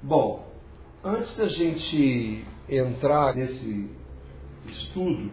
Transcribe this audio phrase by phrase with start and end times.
[0.00, 0.46] Bom,
[1.02, 3.90] antes da gente entrar nesse
[4.68, 5.28] estudo,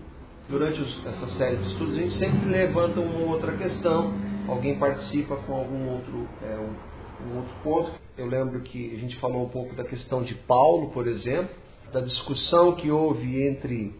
[0.49, 4.11] durante essa série de estudos, a gente sempre levanta uma outra questão,
[4.47, 7.91] alguém participa com algum outro, é, um, um outro ponto.
[8.17, 11.53] Eu lembro que a gente falou um pouco da questão de Paulo, por exemplo,
[11.93, 13.93] da discussão que houve entre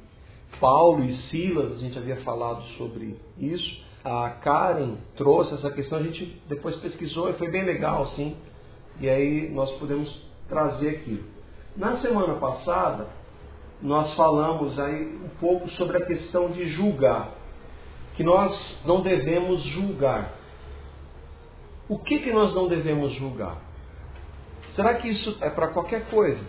[0.60, 3.86] Paulo e Silas, a gente havia falado sobre isso.
[4.04, 8.36] A Karen trouxe essa questão, a gente depois pesquisou e foi bem legal, sim.
[9.00, 11.24] E aí nós podemos trazer aquilo.
[11.76, 13.08] Na semana passada,
[13.82, 17.32] nós falamos aí um pouco sobre a questão de julgar,
[18.16, 20.34] que nós não devemos julgar.
[21.88, 23.58] O que, que nós não devemos julgar?
[24.76, 26.44] Será que isso é para qualquer coisa?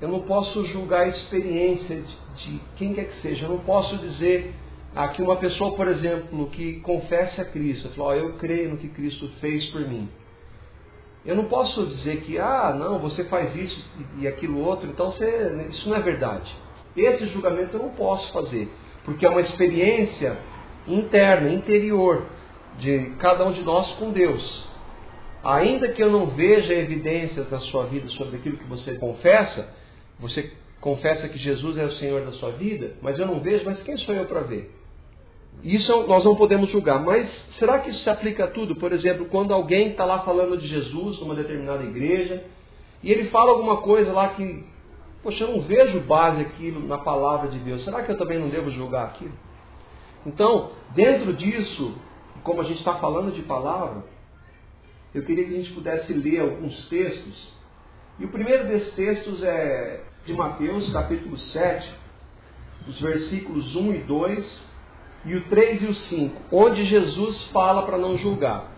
[0.00, 3.44] Eu não posso julgar a experiência de, de quem quer que seja.
[3.44, 4.54] Eu não posso dizer
[4.94, 8.88] aqui uma pessoa, por exemplo, que confessa a Cristo, fala, oh, eu creio no que
[8.88, 10.08] Cristo fez por mim.
[11.24, 13.84] Eu não posso dizer que, ah, não, você faz isso
[14.18, 16.50] e aquilo outro, então você, isso não é verdade.
[16.96, 18.68] Esse julgamento eu não posso fazer,
[19.04, 20.38] porque é uma experiência
[20.86, 22.26] interna, interior,
[22.78, 24.68] de cada um de nós com Deus.
[25.44, 29.68] Ainda que eu não veja evidências na sua vida sobre aquilo que você confessa,
[30.18, 33.82] você confessa que Jesus é o Senhor da sua vida, mas eu não vejo, mas
[33.82, 34.70] quem sou eu para ver?
[35.62, 38.76] Isso nós não podemos julgar, mas será que isso se aplica a tudo?
[38.76, 42.44] Por exemplo, quando alguém está lá falando de Jesus numa determinada igreja
[43.02, 44.64] e ele fala alguma coisa lá que,
[45.22, 48.48] poxa, eu não vejo base aquilo na palavra de Deus, será que eu também não
[48.48, 49.32] devo julgar aquilo?
[50.24, 51.94] Então, dentro disso,
[52.42, 54.02] como a gente está falando de palavra,
[55.14, 57.50] eu queria que a gente pudesse ler alguns textos.
[58.18, 61.94] E o primeiro desses textos é de Mateus, capítulo 7,
[62.88, 64.69] os versículos 1 e 2
[65.24, 68.70] e o 3 e o 5, onde Jesus fala para não julgar.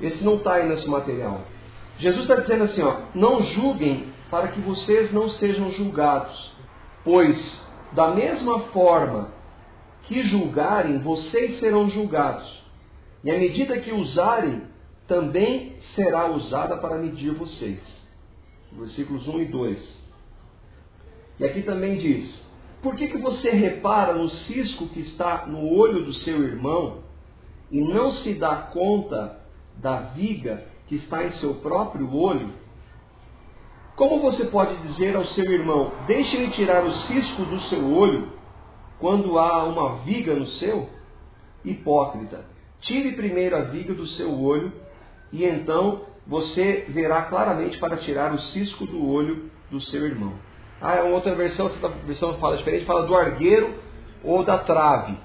[0.00, 1.42] Esse não está aí nesse material.
[1.98, 6.52] Jesus está dizendo assim: ó, não julguem para que vocês não sejam julgados,
[7.04, 7.36] pois
[7.92, 9.28] da mesma forma
[10.04, 12.62] que julgarem, vocês serão julgados.
[13.22, 14.62] E a medida que usarem,
[15.06, 17.80] também será usada para medir vocês.
[18.72, 19.78] Versículos 1 e 2.
[21.40, 22.34] E aqui também diz:
[22.84, 26.98] por que, que você repara no cisco que está no olho do seu irmão
[27.70, 29.40] e não se dá conta
[29.78, 32.50] da viga que está em seu próprio olho?
[33.96, 38.28] Como você pode dizer ao seu irmão: Deixe-me tirar o cisco do seu olho,
[38.98, 40.90] quando há uma viga no seu?
[41.64, 42.44] Hipócrita,
[42.82, 44.70] tire primeiro a viga do seu olho,
[45.32, 50.34] e então você verá claramente para tirar o cisco do olho do seu irmão.
[50.86, 53.72] Ah, é outra versão, essa versão fala diferente, fala do argueiro
[54.22, 55.16] ou da trave.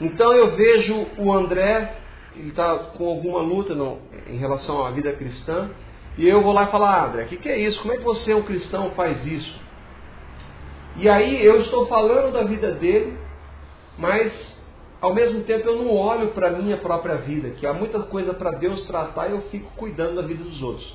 [0.00, 1.94] Então eu vejo o André,
[2.34, 3.76] ele está com alguma luta
[4.26, 5.70] em relação à vida cristã,
[6.16, 7.80] e eu vou lá e falar, ah, André, o que, que é isso?
[7.80, 9.60] Como é que você, um cristão, faz isso?
[10.96, 13.16] E aí eu estou falando da vida dele,
[13.96, 14.32] mas
[15.00, 18.34] ao mesmo tempo eu não olho para a minha própria vida, que há muita coisa
[18.34, 20.92] para Deus tratar e eu fico cuidando da vida dos outros.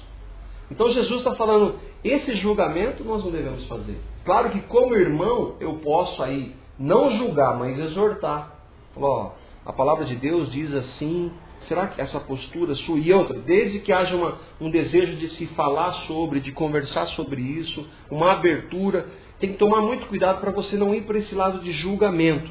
[0.72, 3.98] Então Jesus está falando, esse julgamento nós não devemos fazer.
[4.26, 8.52] Claro que como irmão eu posso aí não julgar, mas exortar.
[8.96, 9.32] Ó,
[9.66, 11.32] a palavra de Deus diz assim,
[11.68, 15.48] será que essa postura sua e outra, desde que haja uma, um desejo de se
[15.48, 19.08] falar sobre, de conversar sobre isso, uma abertura,
[19.40, 22.50] tem que tomar muito cuidado para você não ir para esse lado de julgamento.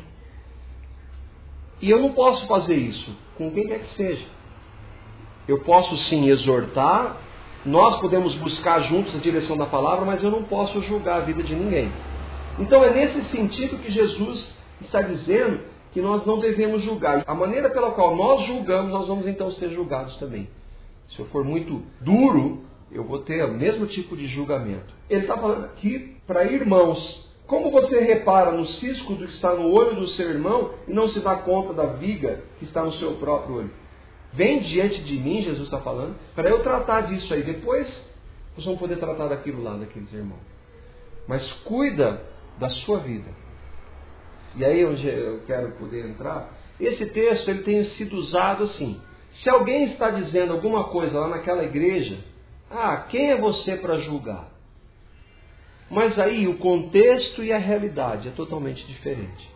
[1.80, 4.24] E eu não posso fazer isso com quem quer que seja.
[5.48, 7.16] Eu posso sim exortar,
[7.64, 11.42] nós podemos buscar juntos a direção da palavra, mas eu não posso julgar a vida
[11.42, 11.92] de ninguém.
[12.58, 14.44] Então é nesse sentido que Jesus
[14.80, 15.60] está dizendo
[15.92, 17.22] que nós não devemos julgar.
[17.26, 20.48] A maneira pela qual nós julgamos, nós vamos então ser julgados também.
[21.10, 24.92] Se eu for muito duro, eu vou ter o mesmo tipo de julgamento.
[25.08, 27.22] Ele está falando aqui para irmãos.
[27.46, 31.20] Como você repara no cisco que está no olho do seu irmão e não se
[31.20, 33.70] dá conta da viga que está no seu próprio olho?
[34.32, 37.42] Vem diante de mim, Jesus está falando, para eu tratar disso aí.
[37.42, 37.86] Depois
[38.52, 40.40] vocês vão poder tratar daquilo lá, daqueles irmãos.
[41.26, 42.22] Mas cuida
[42.58, 43.30] da sua vida.
[44.56, 49.00] E aí onde eu quero poder entrar, esse texto ele tem sido usado assim.
[49.42, 52.18] Se alguém está dizendo alguma coisa lá naquela igreja,
[52.70, 54.50] ah, quem é você para julgar?
[55.90, 59.50] Mas aí o contexto e a realidade é totalmente diferente.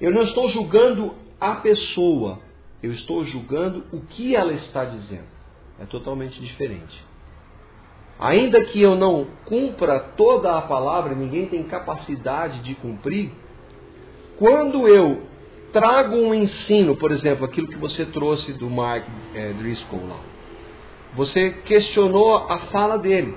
[0.00, 2.40] Eu não estou julgando a pessoa,
[2.82, 5.26] eu estou julgando o que ela está dizendo.
[5.80, 7.04] É totalmente diferente.
[8.18, 13.30] Ainda que eu não cumpra toda a palavra, ninguém tem capacidade de cumprir,
[14.38, 15.22] quando eu
[15.72, 20.20] trago um ensino, por exemplo, aquilo que você trouxe do Mark é, Driscoll lá,
[21.14, 23.36] você questionou a fala dele.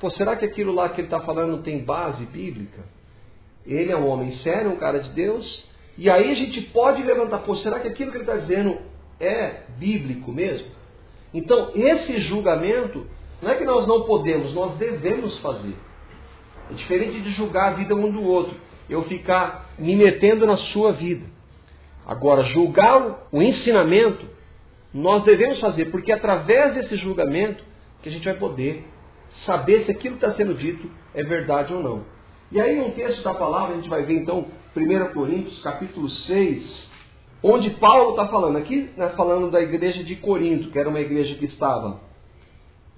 [0.00, 2.82] Pô, será que aquilo lá que ele está falando tem base bíblica?
[3.66, 5.64] Ele é um homem sério, um cara de Deus.
[5.98, 8.78] E aí a gente pode levantar, pô, será que aquilo que ele está dizendo
[9.18, 10.68] é bíblico mesmo?
[11.32, 13.06] Então, esse julgamento,
[13.40, 15.74] não é que nós não podemos, nós devemos fazer.
[16.70, 18.54] É diferente de julgar a vida um do outro.
[18.88, 21.26] Eu ficar me metendo na sua vida.
[22.06, 24.26] Agora, julgar o ensinamento,
[24.94, 27.62] nós devemos fazer, porque através desse julgamento
[28.02, 28.84] que a gente vai poder
[29.44, 32.15] saber se aquilo que está sendo dito é verdade ou não.
[32.52, 34.46] E aí, um texto da palavra, a gente vai ver então
[34.76, 36.88] 1 Coríntios, capítulo 6,
[37.42, 38.56] onde Paulo está falando.
[38.56, 42.00] Aqui, né, falando da igreja de Corinto, que era uma igreja que estava.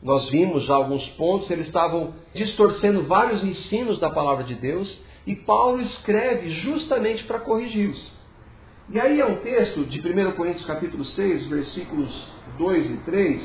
[0.02, 5.34] Nós vimos já alguns pontos, eles estavam distorcendo vários ensinos da palavra de Deus, e
[5.34, 8.18] Paulo escreve justamente para corrigi-los.
[8.90, 12.28] E aí é um texto de 1 Coríntios capítulo 6, versículos
[12.58, 13.42] 2 e 3,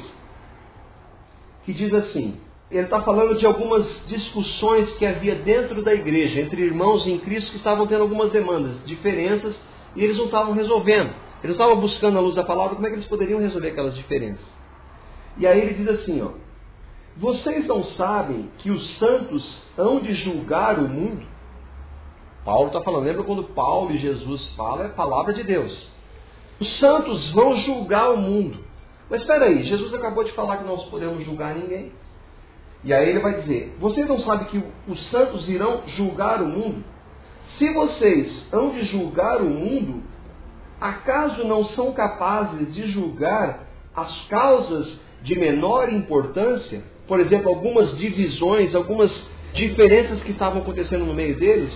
[1.66, 2.38] que diz assim:
[2.78, 7.52] ele está falando de algumas discussões que havia dentro da igreja, entre irmãos em Cristo
[7.52, 9.56] que estavam tendo algumas demandas, diferenças,
[9.96, 11.12] e eles não estavam resolvendo.
[11.44, 14.46] Eles estavam buscando a luz da palavra como é que eles poderiam resolver aquelas diferenças.
[15.38, 16.30] E aí ele diz assim, ó,
[17.18, 21.26] vocês não sabem que os santos hão de julgar o mundo?
[22.44, 25.92] Paulo está falando, lembra quando Paulo e Jesus falam, é palavra de Deus.
[26.60, 28.60] Os santos vão julgar o mundo.
[29.10, 31.92] Mas espera aí, Jesus acabou de falar que não podemos julgar ninguém.
[32.84, 36.84] E aí ele vai dizer: Vocês não sabem que os santos irão julgar o mundo?
[37.58, 40.04] Se vocês hão de julgar o mundo,
[40.82, 46.84] acaso não são capazes de julgar as causas de menor importância?
[47.08, 49.12] Por exemplo, algumas divisões, algumas
[49.54, 51.72] diferenças que estavam acontecendo no meio deles?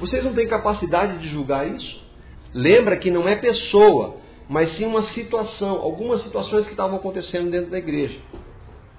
[0.00, 2.08] Vocês não têm capacidade de julgar isso?
[2.54, 4.16] Lembra que não é pessoa,
[4.48, 8.18] mas sim uma situação, algumas situações que estavam acontecendo dentro da igreja.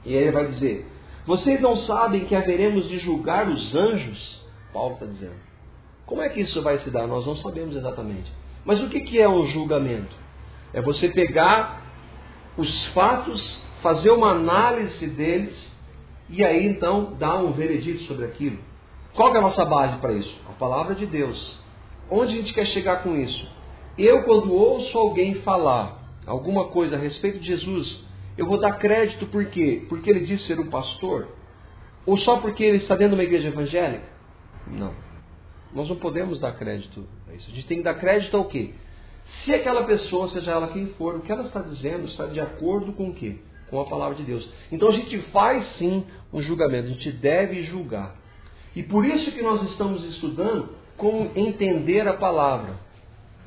[0.05, 0.85] E aí ele vai dizer:
[1.29, 4.41] vocês não sabem que haveremos de julgar os anjos?
[4.73, 5.35] Paulo está dizendo.
[6.07, 7.05] Como é que isso vai se dar?
[7.05, 8.33] Nós não sabemos exatamente.
[8.65, 10.15] Mas o que é um julgamento?
[10.73, 11.83] É você pegar
[12.57, 13.39] os fatos,
[13.83, 15.55] fazer uma análise deles
[16.29, 18.57] e aí então dar um veredito sobre aquilo.
[19.13, 20.35] Qual é a nossa base para isso?
[20.49, 21.59] A palavra de Deus.
[22.09, 23.47] Onde a gente quer chegar com isso?
[23.99, 28.08] Eu, quando ouço alguém falar alguma coisa a respeito de Jesus,
[28.39, 29.85] eu vou dar crédito por quê?
[29.89, 31.27] Porque ele disse ser um pastor?
[32.05, 34.05] Ou só porque ele está dentro de uma igreja evangélica?
[34.65, 34.93] Não.
[35.73, 37.51] Nós não podemos dar crédito a isso.
[37.51, 38.73] A gente tem que dar crédito ao quê?
[39.43, 42.93] Se aquela pessoa, seja ela quem for, o que ela está dizendo está de acordo
[42.93, 43.35] com o quê?
[43.69, 44.49] Com a palavra de Deus.
[44.71, 48.15] Então a gente faz sim um julgamento, a gente deve julgar.
[48.73, 52.75] E por isso que nós estamos estudando como entender a palavra.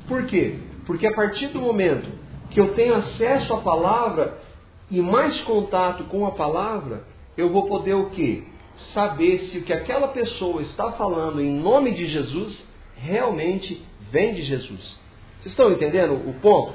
[0.07, 0.59] Por quê?
[0.85, 2.11] Porque a partir do momento
[2.51, 4.52] que eu tenho acesso à palavra,
[4.93, 7.05] e mais contato com a palavra,
[7.35, 8.45] eu vou poder o quê?
[8.93, 12.63] Saber se o que aquela pessoa está falando em nome de Jesus
[12.97, 15.01] realmente vem de Jesus.
[15.41, 16.75] Vocês estão entendendo o ponto?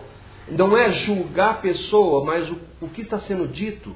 [0.49, 3.95] Não é julgar a pessoa, mas o, o que está sendo dito,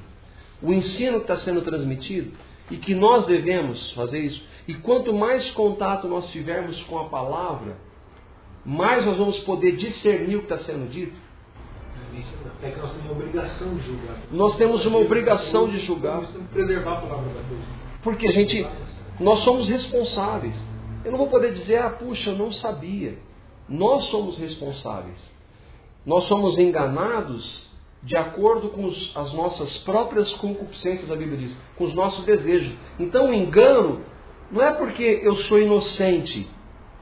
[0.62, 2.32] o ensino que está sendo transmitido,
[2.70, 4.42] e que nós devemos fazer isso.
[4.68, 7.76] E quanto mais contato nós tivermos com a palavra,
[8.64, 11.31] mais nós vamos poder discernir o que está sendo dito
[12.64, 14.18] é que nós temos uma obrigação de julgar.
[14.32, 16.22] Nós temos uma obrigação de julgar.
[16.22, 17.62] Nós temos que preservar a palavra da Deus.
[18.04, 18.68] Porque a gente,
[19.20, 20.56] nós somos responsáveis.
[21.04, 23.18] Eu não vou poder dizer, ah, puxa, eu não sabia.
[23.68, 25.18] Nós somos responsáveis.
[26.06, 27.72] Nós somos enganados
[28.04, 32.74] de acordo com os, as nossas próprias concupiscências, a Bíblia diz, com os nossos desejos.
[33.00, 34.02] Então o engano
[34.52, 36.48] não é porque eu sou inocente,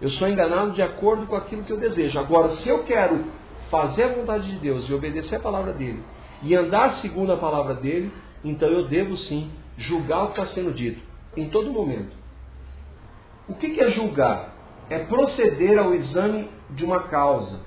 [0.02, 2.20] eu sou enganado de acordo com aquilo que eu desejo.
[2.20, 3.26] Agora, se eu quero
[3.70, 6.04] fazer a vontade de Deus e obedecer a palavra dele
[6.42, 8.12] e andar segundo a palavra dele,
[8.44, 11.02] então eu devo sim julgar o que está sendo dito
[11.36, 12.16] em todo momento.
[13.48, 14.54] O que é julgar?
[14.90, 17.60] É proceder ao exame de uma causa.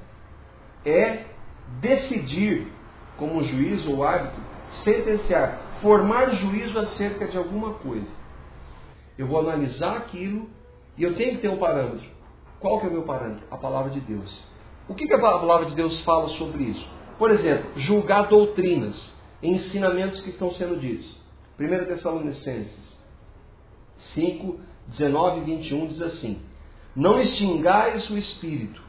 [0.85, 1.25] É
[1.81, 2.69] decidir,
[3.17, 4.41] como juiz ou árbitro,
[4.85, 8.07] sentenciar, formar juízo acerca de alguma coisa.
[9.17, 10.49] Eu vou analisar aquilo
[10.97, 12.07] e eu tenho que ter um parâmetro.
[12.59, 13.45] Qual que é o meu parâmetro?
[13.51, 14.52] A palavra de Deus.
[14.93, 16.87] O que, que a palavra de Deus fala sobre isso?
[17.19, 18.95] Por exemplo, julgar doutrinas,
[19.43, 21.07] ensinamentos que estão sendo ditos.
[21.59, 22.77] 1 Tessalonicenses
[24.13, 26.43] 5, 19 e 21 diz assim:
[26.95, 28.83] Não extingais o Espírito,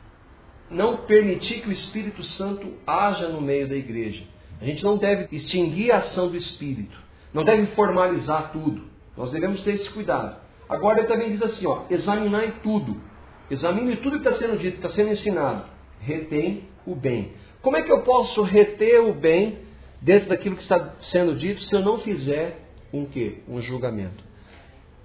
[0.69, 4.25] não permitir que o Espírito Santo haja no meio da igreja.
[4.59, 6.97] A gente não deve extinguir a ação do Espírito,
[7.33, 8.89] não deve formalizar tudo.
[9.15, 10.35] Nós devemos ter esse cuidado.
[10.67, 12.99] Agora ele também diz assim: ó, examinai tudo.
[13.49, 15.71] Examine tudo que está sendo dito, que está sendo ensinado
[16.05, 17.31] retém o bem.
[17.61, 19.59] Como é que eu posso reter o bem
[20.01, 22.59] dentro daquilo que está sendo dito se eu não fizer
[22.91, 23.37] um quê?
[23.47, 24.23] Um julgamento.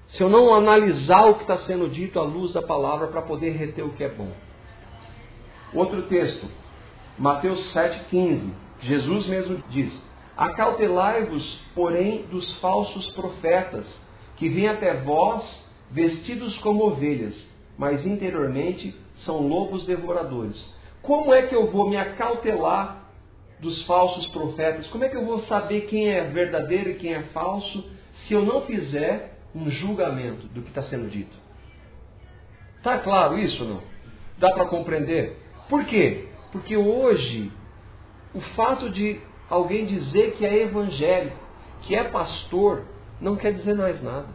[0.08, 3.50] se eu não analisar o que está sendo dito à luz da palavra para poder
[3.50, 4.32] reter o que é bom.
[5.74, 6.46] Outro texto,
[7.18, 8.52] Mateus 7,15.
[8.80, 9.92] Jesus mesmo diz:
[10.36, 13.84] Acautelai-vos, porém, dos falsos profetas,
[14.36, 15.44] que vêm até vós
[15.90, 17.34] vestidos como ovelhas,
[17.76, 20.56] mas interiormente são lobos devoradores.
[21.08, 23.02] Como é que eu vou me acautelar
[23.60, 24.86] dos falsos profetas?
[24.88, 27.82] Como é que eu vou saber quem é verdadeiro e quem é falso
[28.26, 31.34] se eu não fizer um julgamento do que está sendo dito?
[32.76, 33.80] Está claro isso não?
[34.36, 35.38] Dá para compreender?
[35.70, 36.26] Por quê?
[36.52, 37.50] Porque hoje
[38.34, 41.38] o fato de alguém dizer que é evangélico,
[41.84, 42.84] que é pastor,
[43.18, 44.28] não quer dizer mais nada.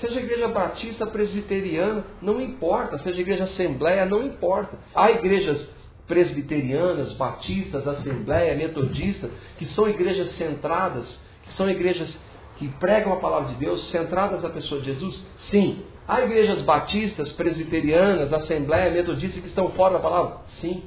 [0.00, 2.98] Seja igreja batista, presbiteriana, não importa.
[2.98, 4.78] Seja igreja assembleia, não importa.
[4.94, 5.68] Há igrejas
[6.06, 11.06] presbiterianas, batistas, assembleia, metodistas, que são igrejas centradas,
[11.44, 12.14] que são igrejas
[12.56, 15.24] que pregam a palavra de Deus, centradas na pessoa de Jesus?
[15.50, 15.84] Sim.
[16.06, 20.38] Há igrejas batistas, presbiterianas, assembleia, metodistas que estão fora da palavra?
[20.60, 20.82] Sim.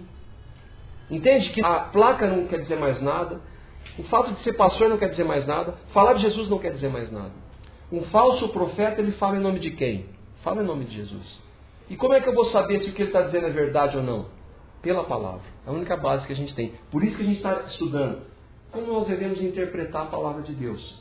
[1.09, 3.39] Entende que a placa não quer dizer mais nada,
[3.97, 6.73] o fato de ser pastor não quer dizer mais nada, falar de Jesus não quer
[6.73, 7.44] dizer mais nada.
[7.91, 10.05] Um falso profeta, ele fala em nome de quem?
[10.43, 11.45] Fala em nome de Jesus.
[11.89, 13.97] E como é que eu vou saber se o que ele está dizendo é verdade
[13.97, 14.25] ou não?
[14.81, 15.41] Pela palavra.
[15.65, 16.73] É a única base que a gente tem.
[16.91, 18.21] Por isso que a gente está estudando.
[18.71, 20.99] Como nós devemos interpretar a palavra de Deus?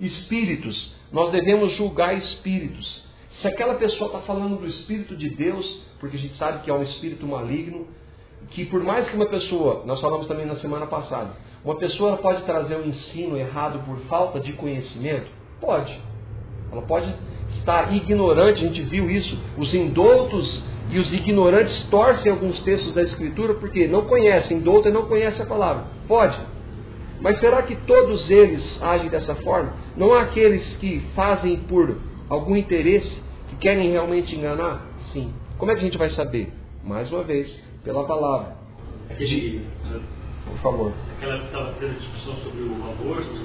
[0.00, 0.94] Espíritos.
[1.12, 3.04] Nós devemos julgar espíritos.
[3.40, 5.66] Se aquela pessoa está falando do Espírito de Deus,
[5.98, 7.86] porque a gente sabe que é um espírito maligno,
[8.50, 12.42] que por mais que uma pessoa, nós falamos também na semana passada, uma pessoa pode
[12.44, 15.30] trazer um ensino errado por falta de conhecimento?
[15.60, 16.09] Pode.
[16.72, 17.12] Ela pode
[17.58, 19.36] estar ignorante, a gente viu isso.
[19.58, 24.92] Os indoutos e os ignorantes torcem alguns textos da Escritura porque não conhecem, indouto e
[24.92, 25.84] não conhece a palavra.
[26.08, 26.38] Pode.
[27.20, 29.74] Mas será que todos eles agem dessa forma?
[29.96, 31.96] Não há aqueles que fazem por
[32.28, 33.10] algum interesse,
[33.50, 34.86] que querem realmente enganar?
[35.12, 35.32] Sim.
[35.58, 36.50] Como é que a gente vai saber?
[36.82, 38.56] Mais uma vez, pela palavra.
[39.10, 39.66] Aquele,
[40.46, 40.92] Por favor.
[41.18, 43.40] aquela que estava tendo discussão sobre o aborto,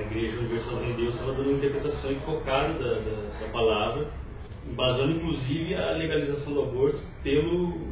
[0.00, 4.08] a Igreja Universal de Deus estava dando interpretação equivocada da, da, da palavra,
[4.66, 7.90] embasando inclusive a legalização do aborto pelo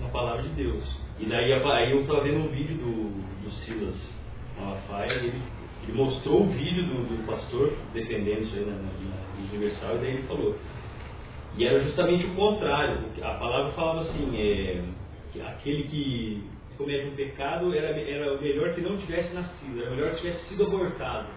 [0.00, 0.84] na palavra de Deus.
[1.20, 3.96] E daí aí eu estava vendo um vídeo do, do Silas
[4.58, 5.40] Malafaia, ele,
[5.84, 9.98] ele mostrou o vídeo do, do pastor defendendo isso aí na, na, na Universal, e
[9.98, 10.56] daí ele falou.
[11.56, 12.98] E era justamente o contrário.
[13.22, 14.82] A palavra falava assim, é,
[15.32, 16.44] que aquele que
[16.76, 20.64] comete um pecado era, era melhor que não tivesse nascido, era melhor que tivesse sido
[20.64, 21.28] abortado.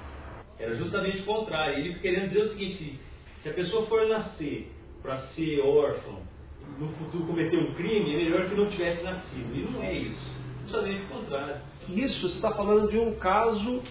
[0.58, 1.80] Era justamente o contrário.
[1.80, 3.00] Ele querendo dizer o seguinte,
[3.42, 6.20] se a pessoa for nascer para ser órfão,
[6.80, 9.56] no futuro cometer um crime, é melhor que não tivesse nascido.
[9.56, 10.32] E não é isso.
[10.64, 11.58] Justamente o contrário.
[11.90, 13.84] Isso está falando de um caso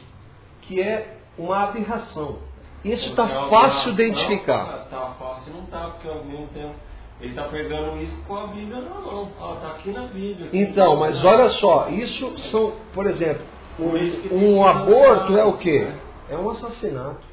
[0.63, 2.39] que é uma aberração.
[2.85, 4.89] Isso está é fácil de identificar.
[4.91, 6.75] Tá fácil não tá, porque ao mesmo tempo
[7.21, 9.31] ele está pegando isso com a Bíblia na mão.
[9.39, 10.49] Ó, tá aqui na Bíblia.
[10.53, 13.43] Então, mas olha só, isso são, por exemplo,
[13.79, 15.87] um, um aborto é o quê?
[16.29, 17.25] É um assassinato.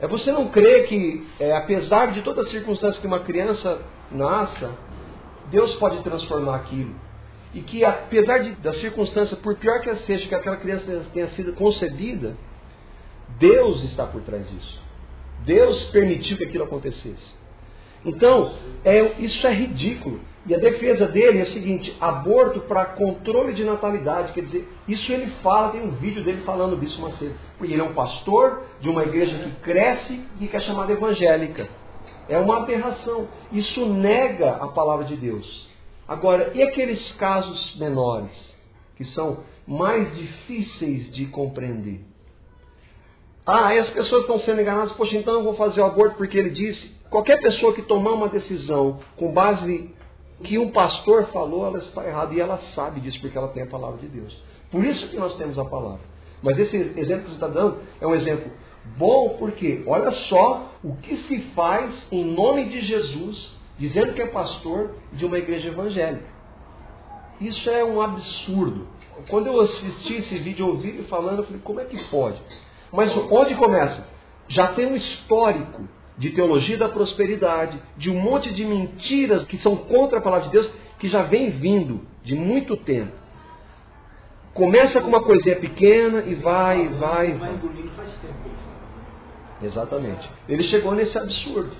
[0.00, 3.80] É você não crer que, é, apesar de toda circunstância que uma criança
[4.10, 4.70] nasça,
[5.50, 6.94] Deus pode transformar aquilo.
[7.52, 11.52] E que, apesar de, da circunstância, por pior que seja, que aquela criança tenha sido
[11.54, 12.36] concebida,
[13.38, 14.80] Deus está por trás disso.
[15.44, 17.39] Deus permitiu que aquilo acontecesse.
[18.04, 18.54] Então,
[18.84, 20.20] é, isso é ridículo.
[20.46, 24.32] E a defesa dele é a seguinte: aborto para controle de natalidade.
[24.32, 27.34] Quer dizer, isso ele fala, tem um vídeo dele falando disso mais cedo.
[27.58, 31.68] Porque ele é um pastor de uma igreja que cresce e que é chamada evangélica.
[32.28, 33.28] É uma aberração.
[33.52, 35.68] Isso nega a palavra de Deus.
[36.08, 38.32] Agora, e aqueles casos menores,
[38.96, 42.00] que são mais difíceis de compreender?
[43.46, 46.38] Ah, e as pessoas estão sendo enganadas, poxa, então eu vou fazer o aborto porque
[46.38, 46.99] ele disse.
[47.10, 49.92] Qualquer pessoa que tomar uma decisão com base
[50.44, 53.66] que um pastor falou, ela está errada e ela sabe disso porque ela tem a
[53.66, 54.36] palavra de Deus.
[54.70, 56.00] Por isso que nós temos a palavra.
[56.42, 58.50] Mas esse exemplo que você está dando é um exemplo
[58.96, 64.26] bom porque olha só o que se faz em nome de Jesus, dizendo que é
[64.26, 66.24] pastor de uma igreja evangélica.
[67.40, 68.86] Isso é um absurdo.
[69.28, 72.40] Quando eu assisti esse vídeo, ouvi ele falando, eu falei, como é que pode?
[72.92, 74.06] Mas onde começa?
[74.48, 75.86] Já tem um histórico
[76.20, 80.52] de teologia da prosperidade, de um monte de mentiras que são contra a palavra de
[80.52, 83.12] Deus, que já vem vindo de muito tempo.
[84.54, 87.50] Começa com uma coisinha pequena e vai, vai, vai.
[89.62, 90.30] Exatamente.
[90.48, 91.70] Ele chegou nesse absurdo.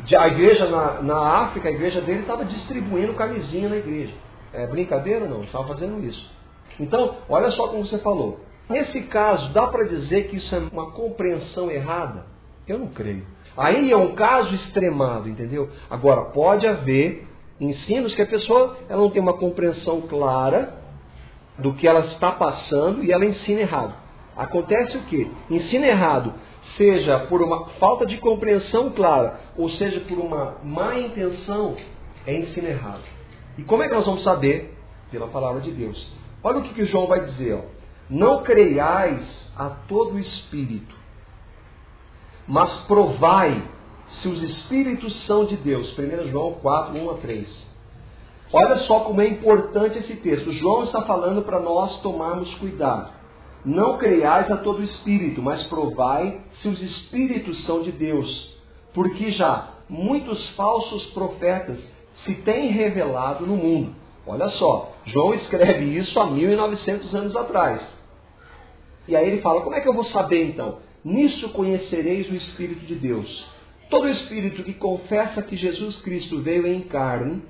[0.00, 4.12] De- A igreja na, na África, a igreja dele estava distribuindo camisinha na igreja.
[4.52, 5.26] É brincadeira?
[5.26, 6.30] Não, estava fazendo isso.
[6.78, 8.40] Então, olha só como você falou.
[8.68, 12.26] Nesse caso, dá para dizer que isso é uma compreensão errada?
[12.66, 13.24] Eu não creio.
[13.56, 15.68] Aí é um caso extremado, entendeu?
[15.88, 17.26] Agora, pode haver
[17.60, 20.74] ensinos que a pessoa ela não tem uma compreensão clara
[21.58, 23.94] do que ela está passando e ela ensina errado.
[24.36, 25.30] Acontece o que?
[25.50, 26.32] Ensina errado,
[26.76, 31.76] seja por uma falta de compreensão clara, ou seja por uma má intenção,
[32.26, 33.02] é ensino errado.
[33.58, 34.74] E como é que nós vamos saber?
[35.10, 36.10] Pela palavra de Deus.
[36.42, 37.54] Olha o que, que João vai dizer.
[37.54, 37.60] Ó.
[38.08, 39.20] Não creiais
[39.56, 40.94] a todo espírito,
[42.50, 43.62] mas provai
[44.20, 45.96] se os espíritos são de Deus.
[45.96, 47.48] 1 João 4, 1 a 3.
[48.52, 50.52] Olha só como é importante esse texto.
[50.54, 53.12] João está falando para nós tomarmos cuidado.
[53.64, 58.28] Não creiais a todo espírito, mas provai se os espíritos são de Deus.
[58.92, 61.78] Porque já muitos falsos profetas
[62.24, 63.94] se têm revelado no mundo.
[64.26, 67.80] Olha só, João escreve isso há 1900 anos atrás.
[69.06, 70.89] E aí ele fala: como é que eu vou saber então?
[71.04, 73.50] Nisso conhecereis o Espírito de Deus.
[73.88, 77.42] Todo espírito que confessa que Jesus Cristo veio em carne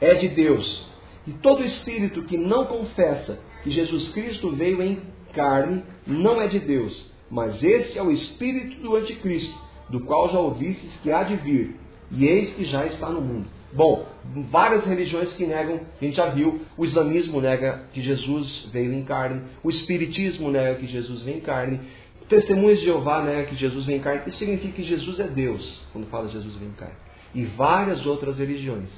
[0.00, 0.86] é de Deus.
[1.26, 5.00] E todo espírito que não confessa que Jesus Cristo veio em
[5.34, 7.12] carne não é de Deus.
[7.30, 9.54] Mas esse é o espírito do anticristo,
[9.90, 11.76] do qual já ouvistes que há de vir,
[12.10, 13.46] e eis que já está no mundo.
[13.72, 14.06] Bom,
[14.50, 19.02] várias religiões que negam, a gente já viu, o islamismo nega que Jesus veio em
[19.02, 21.80] carne, o espiritismo nega que Jesus veio em carne,
[22.32, 25.82] Testemunhos de Jeová nega que Jesus vem em carne, isso significa que Jesus é Deus,
[25.92, 26.94] quando fala Jesus vem em carne.
[27.34, 28.88] E várias outras religiões.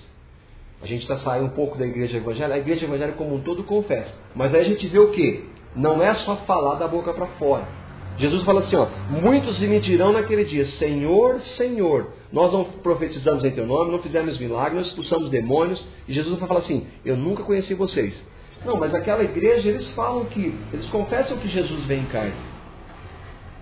[0.81, 3.65] A gente está saindo um pouco da igreja evangélica, a igreja evangélica como um todo
[3.65, 4.15] confessa.
[4.37, 5.47] Mas aí a gente vê o que?
[5.75, 7.67] Não é só falar da boca para fora.
[8.19, 13.51] Jesus fala assim, ó, muitos me dirão naquele dia, Senhor, Senhor, nós não profetizamos em
[13.51, 17.75] teu nome, não fizemos milagres, expulsamos demônios, e Jesus vai falar assim, eu nunca conheci
[17.75, 18.15] vocês.
[18.65, 22.54] Não, mas aquela igreja, eles falam que, eles confessam que Jesus vem em carne.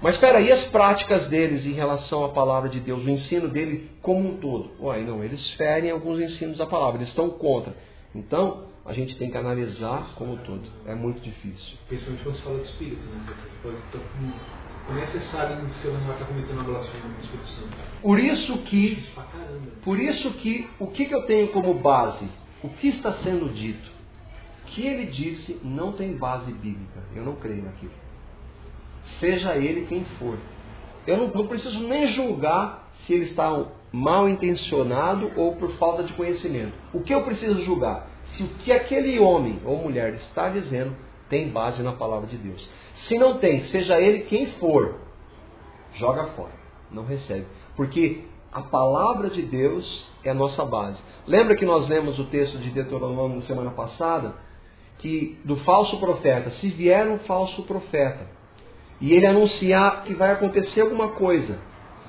[0.02, 3.88] Mas espera aí as práticas deles em relação à palavra de Deus, o ensino dele
[4.02, 4.72] como um todo.
[4.80, 7.72] Uai, não, eles ferem alguns ensinos da palavra, eles estão contra.
[8.12, 10.62] Então, a gente tem que analisar como um todo.
[10.86, 11.78] É muito difícil.
[11.86, 13.34] Principalmente quando se fala de espírito, né?
[13.64, 14.00] Então,
[14.86, 17.76] como é que você sabe se está cometendo uma blasfêmia com o Espírito Santo?
[18.02, 19.08] Por isso que,
[19.84, 22.28] por isso que, o que, que eu tenho como base?
[22.60, 23.92] O que está sendo dito?
[24.62, 27.04] O que ele disse não tem base bíblica.
[27.14, 28.01] Eu não creio naquilo
[29.18, 30.36] seja ele quem for.
[31.06, 36.12] Eu não, não preciso nem julgar se ele está mal intencionado ou por falta de
[36.14, 36.72] conhecimento.
[36.92, 38.08] O que eu preciso julgar?
[38.36, 40.96] Se o que aquele homem ou mulher está dizendo
[41.28, 42.68] tem base na palavra de Deus.
[43.08, 44.96] Se não tem, seja ele quem for,
[45.94, 46.52] joga fora,
[46.90, 47.46] não recebe.
[47.76, 48.22] Porque
[48.52, 50.98] a palavra de Deus é a nossa base.
[51.26, 54.34] Lembra que nós lemos o texto de Deuteronômio na semana passada?
[54.98, 58.26] Que do falso profeta, se vier um falso profeta,
[59.02, 61.58] e ele anunciar que vai acontecer alguma coisa.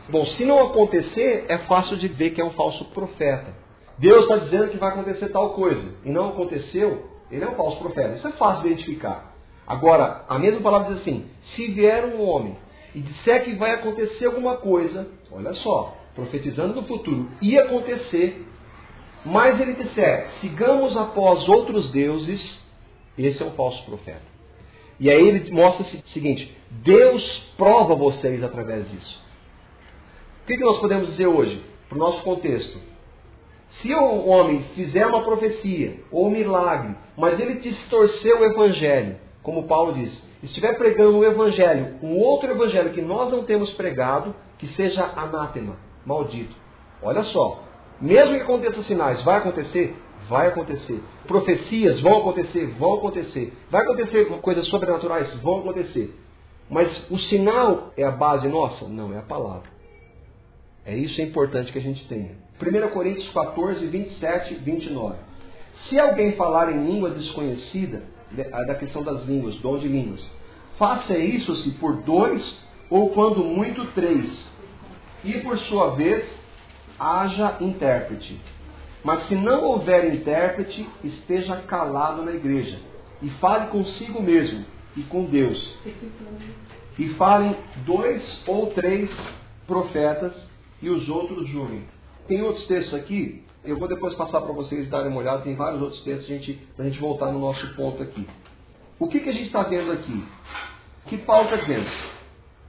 [0.10, 3.52] Bom, se não acontecer, é fácil de ver que é um falso profeta.
[3.98, 7.80] Deus está dizendo que vai acontecer tal coisa e não aconteceu, ele é um falso
[7.80, 8.16] profeta.
[8.16, 9.34] Isso é fácil de identificar.
[9.66, 11.26] Agora, a mesma palavra diz assim:
[11.56, 12.56] se vier um homem
[12.94, 18.46] e disser que vai acontecer alguma coisa, olha só, profetizando no futuro, ia acontecer,
[19.26, 22.62] mas ele disser, sigamos após outros deuses,
[23.18, 24.33] esse é um falso profeta.
[25.00, 27.24] E aí ele mostra o seguinte: Deus
[27.58, 29.22] prova vocês através disso.
[30.44, 32.78] O que, nós podemos dizer hoje, para o nosso contexto?
[33.82, 39.64] Se o homem fizer uma profecia ou um milagre, mas ele distorceu o evangelho, como
[39.64, 40.12] Paulo diz,
[40.44, 45.78] estiver pregando um evangelho, um outro evangelho que nós não temos pregado, que seja anátema,
[46.06, 46.54] maldito.
[47.02, 47.64] Olha só,
[48.00, 49.96] mesmo que aconteça sinais, vai acontecer?
[50.30, 51.02] Vai acontecer.
[51.28, 53.54] Profecias vão acontecer, vão acontecer.
[53.70, 56.16] Vai acontecer coisas sobrenaturais, vão acontecer.
[56.70, 58.88] Mas o sinal é a base nossa?
[58.88, 59.70] Não, é a palavra.
[60.86, 62.32] É isso é importante que a gente tenha.
[62.62, 65.18] 1 Coríntios 14, 27 29.
[65.90, 70.22] Se alguém falar em língua desconhecida, da questão das línguas, dom de línguas,
[70.78, 72.42] faça isso se por dois
[72.90, 74.32] ou quando muito três.
[75.24, 76.26] E por sua vez,
[77.00, 78.40] haja intérprete.
[79.04, 82.80] Mas se não houver intérprete, esteja calado na igreja
[83.22, 85.78] e fale consigo mesmo e com Deus.
[86.98, 89.10] E falem dois ou três
[89.68, 90.34] profetas
[90.82, 91.84] e os outros julguem.
[92.28, 95.82] Tem outros textos aqui, eu vou depois passar para vocês darem uma olhada, tem vários
[95.82, 98.28] outros textos para a gente voltar no nosso ponto aqui.
[99.00, 100.24] O que, que a gente está vendo aqui?
[101.08, 101.90] Que Paulo está dizendo?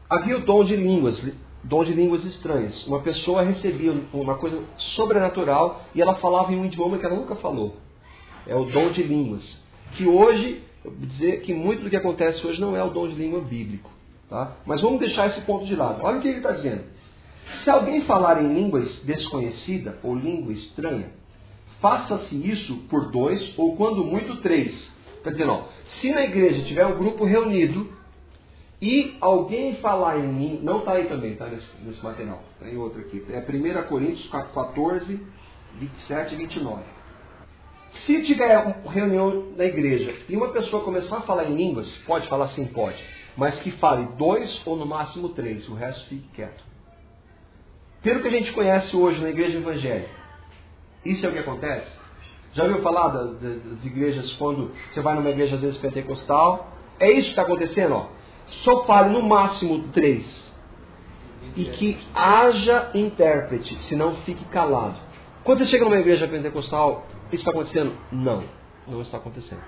[0.09, 1.21] Havia o dom de línguas,
[1.65, 2.87] dom de línguas estranhas.
[2.87, 4.63] Uma pessoa recebia uma coisa
[4.95, 7.77] sobrenatural e ela falava em um idioma que ela nunca falou.
[8.47, 9.43] É o dom de línguas.
[9.97, 13.09] Que hoje eu vou dizer que muito do que acontece hoje não é o dom
[13.09, 13.91] de língua bíblico.
[14.29, 14.57] Tá?
[14.67, 16.01] Mas vamos deixar esse ponto de lado.
[16.03, 16.85] Olha o que ele está dizendo.
[17.63, 21.11] Se alguém falar em língua desconhecida ou língua estranha,
[21.81, 24.75] faça-se isso por dois ou, quando muito, três.
[25.19, 25.63] Está dizendo, ó,
[26.01, 27.91] se na igreja tiver um grupo reunido
[28.85, 33.01] e alguém falar em mim, não está aí também, está nesse, nesse material, tem outro
[33.01, 35.27] aqui, é 1 Coríntios 14,
[35.77, 36.83] 27 e 29.
[38.05, 42.49] Se tiver reunião na igreja e uma pessoa começar a falar em línguas, pode falar
[42.49, 43.03] sim, pode,
[43.39, 46.63] mas que fale dois ou no máximo três, o resto fique quieto.
[48.03, 50.11] Pelo que a gente conhece hoje na igreja evangélica,
[51.07, 51.91] isso é o que acontece?
[52.53, 56.71] Já ouviu falar das, das igrejas quando você vai numa igreja às vezes pentecostal?
[57.01, 58.24] É isso que está acontecendo, ó.
[58.63, 60.25] Só fale no máximo três.
[61.57, 64.97] E que haja intérprete, senão fique calado.
[65.45, 67.93] Quando você chega numa igreja pentecostal, isso está acontecendo?
[68.11, 68.45] Não,
[68.87, 69.63] não está acontecendo.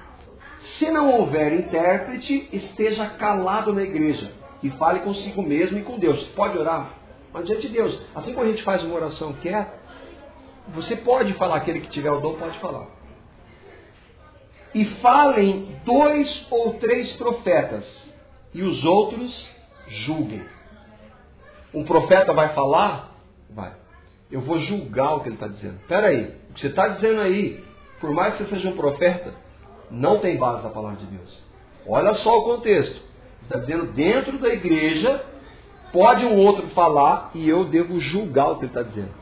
[0.79, 6.22] Se não houver intérprete, esteja calado na igreja e fale consigo mesmo e com Deus.
[6.29, 6.90] Pode orar,
[7.33, 7.99] mas diante de Deus.
[8.14, 9.72] Assim como a gente faz uma oração quieta,
[10.68, 12.88] você pode falar, aquele que tiver o dom pode falar.
[14.75, 17.85] E falem dois ou três profetas,
[18.57, 19.47] e os outros
[20.07, 20.42] julguem.
[21.75, 23.12] Um profeta vai falar?
[23.51, 23.75] Vai.
[24.31, 25.77] Eu vou julgar o que ele está dizendo.
[25.77, 27.62] Espera aí, o que você está dizendo aí,
[28.01, 29.35] por mais que você seja um profeta,
[29.90, 31.38] não tem base na palavra de Deus.
[31.87, 32.99] Olha só o contexto.
[33.42, 35.23] Está dizendo dentro da igreja,
[35.92, 39.12] pode um outro falar e eu devo julgar o que ele está dizendo.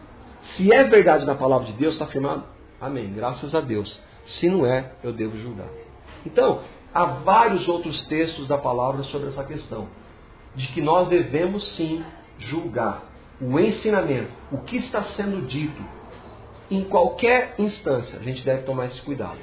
[0.56, 2.44] Se é verdade na palavra de Deus, está afirmado?
[2.80, 3.12] Amém.
[3.12, 4.00] Graças a Deus.
[4.38, 5.68] Se não é, eu devo julgar.
[6.24, 6.60] Então,
[6.94, 9.88] há vários outros textos da palavra sobre essa questão.
[10.54, 12.04] De que nós devemos sim
[12.38, 13.02] julgar
[13.40, 15.82] o ensinamento, o que está sendo dito,
[16.70, 19.38] em qualquer instância, a gente deve tomar esse cuidado.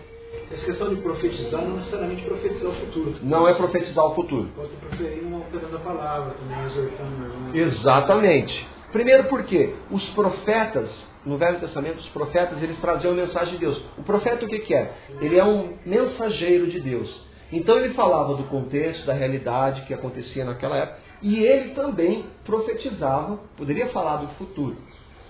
[0.50, 3.16] Essa questão de profetizar não é necessariamente profetizar o futuro.
[3.22, 4.50] Não é profetizar o futuro.
[4.56, 7.58] Pode preferir uma operando a palavra, também exortando.
[7.58, 8.68] Exatamente.
[8.92, 10.90] Primeiro porque os profetas,
[11.26, 13.82] no Velho Testamento, os profetas, eles traziam a mensagem de Deus.
[13.98, 14.94] O profeta o que, que é?
[15.22, 17.31] Ele é um mensageiro de Deus.
[17.52, 23.40] Então ele falava do contexto, da realidade que acontecia naquela época, e ele também profetizava,
[23.58, 24.78] poderia falar do futuro.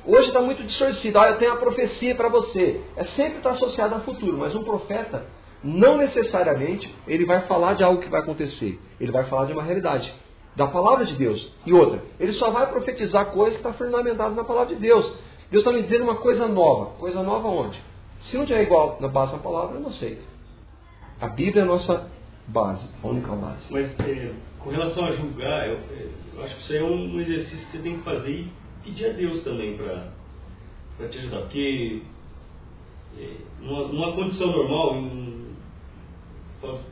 [0.06, 1.20] Hoje está muito distorcido.
[1.20, 2.82] Ah, eu tenho a profecia para você.
[2.96, 5.26] É sempre está associado ao futuro, mas um profeta,
[5.64, 8.80] não necessariamente, ele vai falar de algo que vai acontecer.
[9.00, 10.12] Ele vai falar de uma realidade,
[10.56, 11.54] da palavra de Deus.
[11.66, 15.06] E outra, ele só vai profetizar coisa que está fundamentada na palavra de Deus.
[15.52, 16.98] Deus está me dizendo uma coisa nova.
[16.98, 17.80] Coisa nova onde?
[18.30, 20.31] Se não tiver igual na base da palavra, eu não aceito.
[21.22, 22.10] A Bíblia é a nossa
[22.48, 23.62] base, a única base.
[23.70, 25.80] Mas é, com relação a julgar, eu,
[26.36, 28.52] eu, acho que isso é um exercício que você tem que fazer e
[28.84, 31.42] pedir a Deus também para te ajudar.
[31.42, 32.02] Porque
[33.20, 35.46] é, numa, numa condição normal, em,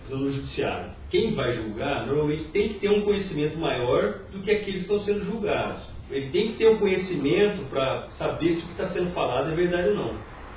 [0.09, 4.85] no judiciário, quem vai julgar normalmente tem que ter um conhecimento maior do que aqueles
[4.85, 5.81] que estão sendo julgados.
[6.11, 9.55] Ele tem que ter um conhecimento para saber se o que está sendo falado é
[9.55, 10.13] verdade ou não.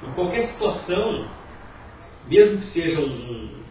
[0.07, 1.27] Em qualquer situação,
[2.29, 3.62] mesmo que seja um,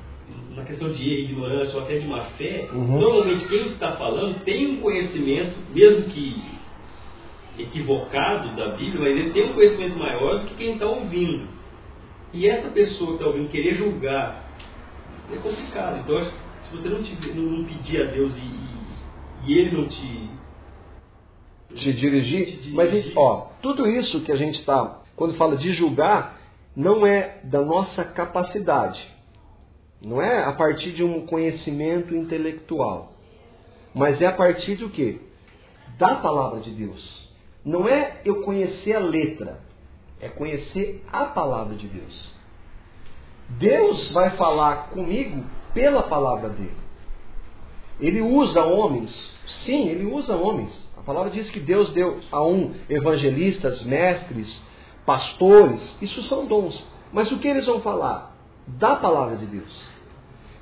[0.52, 3.00] uma questão de ignorância ou até de má fé, uhum.
[3.00, 6.62] normalmente quem está falando tem um conhecimento, mesmo que
[7.58, 11.48] equivocado da Bíblia, mas ele tem um conhecimento maior do que quem está ouvindo.
[12.34, 14.52] E essa pessoa que está ouvindo querer julgar
[15.32, 16.00] é complicado.
[16.00, 20.32] Então, se você não, te, não pedir a Deus e, e ele não te.
[21.76, 22.74] Te dirigir, te dirigir.
[22.74, 26.38] Mas, ó, tudo isso que a gente está, quando fala de julgar,
[26.76, 29.11] não é da nossa capacidade.
[30.02, 33.14] Não é a partir de um conhecimento intelectual.
[33.94, 35.20] Mas é a partir do quê?
[35.98, 37.30] Da palavra de Deus.
[37.64, 39.60] Não é eu conhecer a letra,
[40.20, 42.32] é conhecer a palavra de Deus.
[43.50, 46.78] Deus vai falar comigo pela palavra dele.
[48.00, 49.12] Ele usa homens,
[49.66, 50.72] sim, ele usa homens.
[50.98, 54.48] A palavra diz que Deus deu a um evangelistas, mestres,
[55.06, 56.84] pastores, isso são dons.
[57.12, 58.31] Mas o que eles vão falar?
[58.78, 59.92] Da palavra de Deus.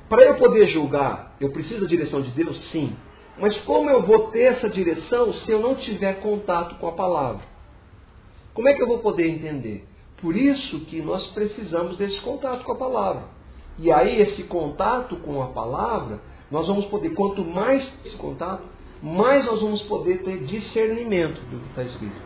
[0.08, 2.58] Para eu poder julgar, eu preciso da direção de Deus?
[2.72, 2.96] Sim.
[3.38, 7.42] Mas como eu vou ter essa direção se eu não tiver contato com a palavra?
[8.54, 9.88] Como é que eu vou poder entender?
[10.22, 13.24] Por isso que nós precisamos desse contato com a palavra.
[13.78, 16.20] E aí, esse contato com a palavra,
[16.52, 18.64] nós vamos poder, quanto mais esse contato,
[19.02, 22.22] mais nós vamos poder ter discernimento do que está escrito.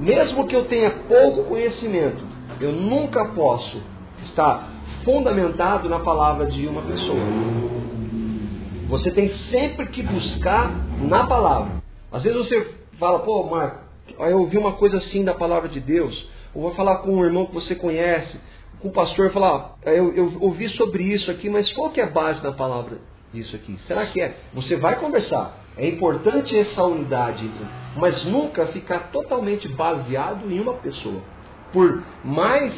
[0.00, 2.24] Mesmo que eu tenha pouco conhecimento,
[2.60, 3.82] eu nunca posso
[4.24, 7.18] estar fundamentado na palavra de uma pessoa.
[8.88, 10.70] Você tem sempre que buscar
[11.00, 11.82] na palavra.
[12.12, 13.80] Às vezes você fala, pô, Marco,
[14.18, 16.28] eu ouvi uma coisa assim da palavra de Deus.
[16.54, 18.38] Ou vou falar com um irmão que você conhece.
[18.80, 22.00] com o pastor e falar, ah, eu, eu ouvi sobre isso aqui, mas qual que
[22.00, 22.98] é a base da palavra
[23.32, 23.76] disso aqui?
[23.86, 24.36] Será que é?
[24.54, 25.58] Você vai conversar.
[25.76, 27.50] É importante essa unidade,
[27.96, 31.20] mas nunca ficar totalmente baseado em uma pessoa.
[31.72, 32.72] Por mais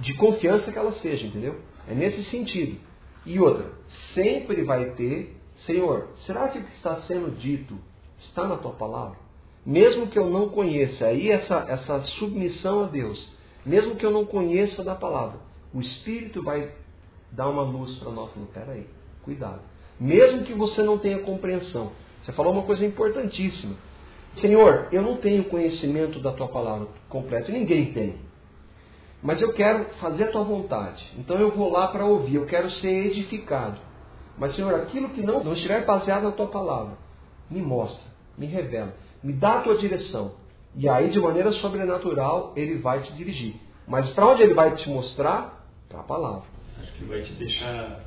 [0.00, 1.60] de confiança que ela seja, entendeu?
[1.88, 2.78] É nesse sentido.
[3.24, 3.66] E outra,
[4.14, 5.36] sempre vai ter,
[5.66, 7.76] Senhor, será que o que está sendo dito
[8.20, 9.16] está na tua palavra?
[9.64, 13.30] Mesmo que eu não conheça, aí essa, essa submissão a Deus,
[13.64, 15.38] mesmo que eu não conheça da palavra,
[15.72, 16.72] o Espírito vai
[17.30, 18.30] dar uma luz para nós.
[18.34, 18.86] Não, peraí,
[19.22, 19.60] cuidado.
[20.00, 23.76] Mesmo que você não tenha compreensão, você falou uma coisa importantíssima.
[24.40, 28.29] Senhor, eu não tenho conhecimento da tua palavra completo, ninguém tem.
[29.22, 31.04] Mas eu quero fazer a tua vontade.
[31.18, 33.78] Então eu vou lá para ouvir, eu quero ser edificado.
[34.38, 36.96] Mas, Senhor, aquilo que não, não estiver baseado na tua palavra,
[37.50, 38.02] me mostra,
[38.38, 40.32] me revela, me dá a tua direção.
[40.74, 43.56] E aí, de maneira sobrenatural, ele vai te dirigir.
[43.86, 45.66] Mas para onde ele vai te mostrar?
[45.88, 46.44] Para a palavra.
[46.80, 48.00] Acho que vai te deixar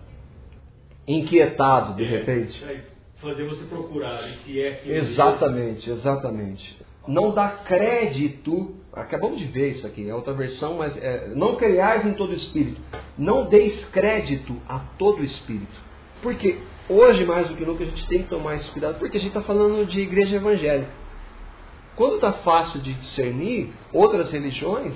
[1.08, 2.60] inquietado de repente.
[2.63, 2.82] Vai
[3.21, 6.78] fazer você procurar o que é que Exatamente, exatamente.
[7.08, 12.06] Não dá crédito, acabamos de ver isso aqui, é outra versão, mas é, não criais
[12.06, 12.79] em todo espírito.
[13.17, 15.82] Não deis crédito a todo espírito.
[16.21, 19.19] Porque hoje, mais do que nunca, a gente tem que tomar esse cuidado, porque a
[19.19, 20.91] gente está falando de igreja evangélica.
[21.95, 24.95] Quando está fácil de discernir outras religiões,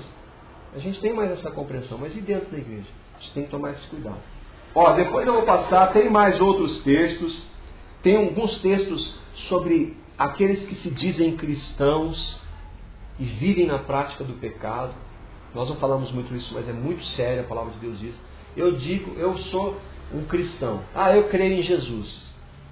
[0.74, 2.88] a gente tem mais essa compreensão, mas e dentro da igreja?
[3.16, 4.20] A gente tem que tomar esse cuidado.
[4.74, 7.42] Ó, depois eu vou passar, tem mais outros textos.
[8.02, 9.14] Tem alguns textos
[9.48, 12.38] sobre aqueles que se dizem cristãos
[13.18, 14.92] e vivem na prática do pecado.
[15.54, 18.14] Nós não falamos muito isso, mas é muito sério, a palavra de Deus diz.
[18.56, 19.76] Eu digo, eu sou
[20.12, 20.82] um cristão.
[20.94, 22.28] Ah, eu creio em Jesus.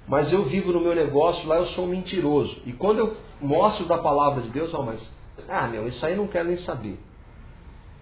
[0.07, 2.61] Mas eu vivo no meu negócio, lá eu sou um mentiroso.
[2.65, 5.01] E quando eu mostro da palavra de Deus, ó, mas,
[5.49, 6.97] ah, meu, isso aí não quero nem saber.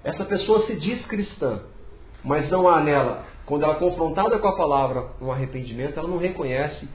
[0.04, 1.62] Essa pessoa se diz cristã,
[2.24, 6.18] mas não há nela quando ela é confrontada com a palavra, um arrependimento, ela não
[6.18, 6.88] reconhece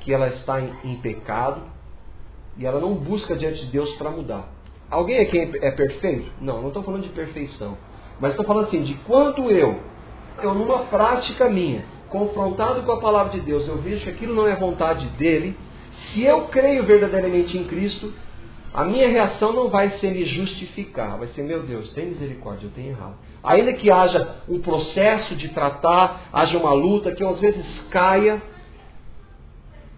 [0.00, 1.62] que ela está em, em pecado
[2.56, 4.48] e ela não busca diante de Deus para mudar.
[4.90, 6.30] Alguém aqui é perfeito?
[6.40, 7.76] Não, não estou falando de perfeição.
[8.20, 9.80] Mas estou falando assim, de quanto eu,
[10.42, 14.48] eu numa prática minha, confrontado com a palavra de Deus, eu vejo que aquilo não
[14.48, 15.56] é vontade dele,
[16.12, 18.12] se eu creio verdadeiramente em Cristo,
[18.72, 22.70] a minha reação não vai ser me justificar, vai ser, meu Deus, tem misericórdia, eu
[22.70, 23.16] tenho errado.
[23.42, 28.42] Ainda que haja um processo de tratar, haja uma luta, que eu às vezes caia,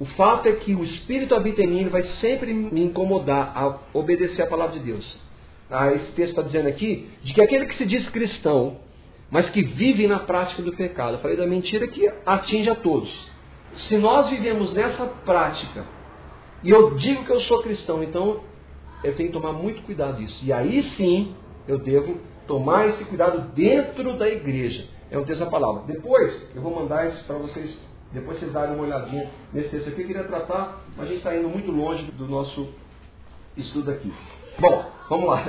[0.00, 4.40] o fato é que o Espírito habita em mim vai sempre me incomodar a obedecer
[4.40, 5.06] a palavra de Deus.
[5.70, 8.78] Ah, esse texto está dizendo aqui de que aquele que se diz cristão,
[9.30, 13.12] mas que vive na prática do pecado, eu falei da mentira que atinge a todos.
[13.88, 15.84] Se nós vivemos nessa prática,
[16.64, 18.40] e eu digo que eu sou cristão, então
[19.04, 20.40] eu tenho que tomar muito cuidado disso.
[20.42, 21.34] E aí sim
[21.68, 24.86] eu devo tomar esse cuidado dentro da igreja.
[25.10, 25.82] É o texto da palavra.
[25.86, 27.76] Depois, eu vou mandar isso para vocês,
[28.12, 30.00] depois vocês darem uma olhadinha nesse texto aqui.
[30.00, 32.68] Eu queria tratar, mas a gente está indo muito longe do nosso
[33.56, 34.12] estudo aqui.
[34.58, 35.46] Bom, vamos lá.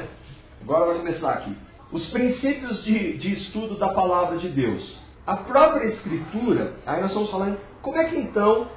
[0.61, 1.55] Agora vai começar aqui.
[1.91, 4.99] Os princípios de, de estudo da palavra de Deus.
[5.25, 8.67] A própria Escritura, aí nós estamos falando, como é que então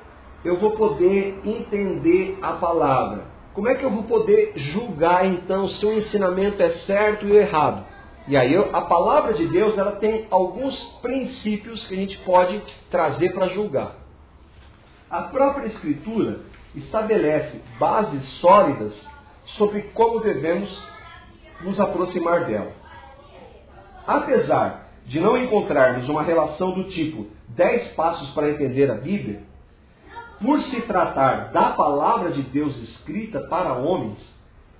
[0.44, 3.25] eu vou poder entender a palavra?
[3.55, 7.85] Como é que eu vou poder julgar então se o ensinamento é certo e errado?
[8.26, 13.34] E aí a palavra de Deus ela tem alguns princípios que a gente pode trazer
[13.34, 13.96] para julgar.
[15.10, 16.40] A própria Escritura
[16.74, 18.94] estabelece bases sólidas
[19.58, 20.70] sobre como devemos
[21.60, 22.72] nos aproximar dela.
[24.06, 29.42] Apesar de não encontrarmos uma relação do tipo 10 passos para entender a Bíblia,
[30.40, 34.18] por se tratar da palavra de Deus escrita para homens,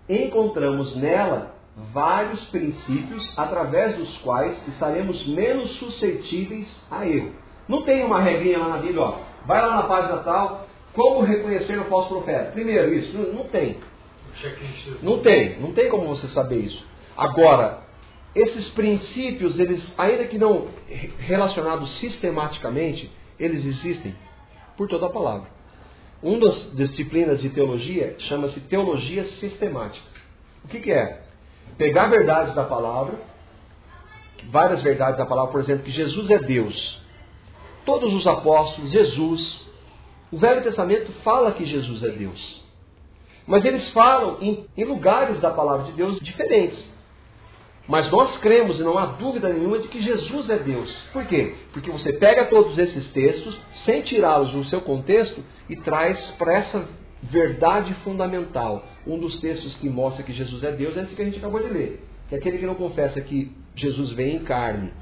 [0.09, 1.54] encontramos nela
[1.93, 7.33] vários princípios através dos quais estaremos menos suscetíveis a erro.
[7.69, 11.79] Não tem uma regrinha lá na Bíblia, ó, vai lá na página tal, como reconhecer
[11.79, 12.53] o falso profeta.
[12.53, 13.79] Primeiro, isso, não, não tem.
[15.03, 16.85] Não tem, não tem como você saber isso.
[17.17, 17.81] Agora,
[18.35, 20.69] esses princípios, eles, ainda que não
[21.19, 24.15] relacionados sistematicamente, eles existem
[24.77, 25.49] por toda a palavra.
[26.23, 30.07] Uma das disciplinas de teologia chama-se teologia sistemática.
[30.65, 31.24] O que, que é?
[31.77, 33.15] Pegar verdades da palavra,
[34.51, 37.01] várias verdades da palavra, por exemplo, que Jesus é Deus.
[37.85, 39.67] Todos os apóstolos, Jesus,
[40.31, 42.65] o Velho Testamento fala que Jesus é Deus.
[43.47, 46.83] Mas eles falam em, em lugares da palavra de Deus diferentes.
[47.87, 50.91] Mas nós cremos, e não há dúvida nenhuma, de que Jesus é Deus.
[51.13, 51.55] Por quê?
[51.73, 56.89] Porque você pega todos esses textos, sem tirá-los do seu contexto, e traz para essa
[57.23, 58.83] verdade fundamental.
[59.07, 61.63] Um dos textos que mostra que Jesus é Deus é esse que a gente acabou
[61.63, 62.03] de ler.
[62.29, 64.93] Que é aquele que não confessa que Jesus vem em carne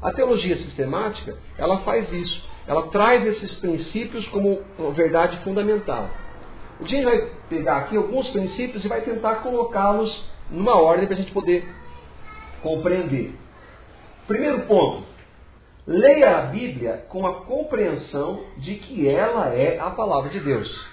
[0.00, 2.42] A teologia sistemática, ela faz isso.
[2.66, 4.60] Ela traz esses princípios como
[4.94, 6.08] verdade fundamental.
[6.80, 11.18] O dia vai pegar aqui alguns princípios e vai tentar colocá-los numa ordem para a
[11.18, 11.64] gente poder
[12.62, 13.34] compreender.
[14.26, 15.04] Primeiro ponto:
[15.86, 20.91] leia a Bíblia com a compreensão de que ela é a palavra de Deus.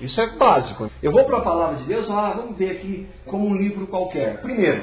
[0.00, 0.90] Isso é básico.
[1.02, 4.40] Eu vou para a palavra de Deus, ah, vamos ver aqui como um livro qualquer.
[4.40, 4.82] Primeiro,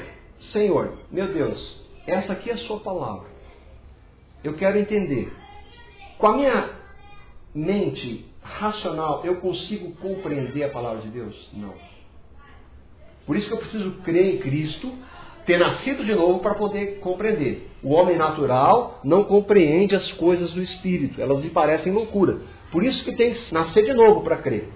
[0.51, 3.27] Senhor, meu Deus, essa aqui é a sua palavra.
[4.43, 5.31] Eu quero entender.
[6.17, 6.69] Com a minha
[7.53, 11.49] mente racional, eu consigo compreender a palavra de Deus?
[11.53, 11.73] Não.
[13.25, 14.93] Por isso que eu preciso crer em Cristo,
[15.45, 17.69] ter nascido de novo para poder compreender.
[17.81, 22.39] O homem natural não compreende as coisas do Espírito, elas lhe parecem loucura.
[22.71, 24.69] Por isso que tem que nascer de novo para crer.